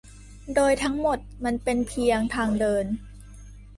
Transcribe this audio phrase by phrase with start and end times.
[0.55, 2.85] โดยทั้งหมดมันเป็นเพียงทางเดิน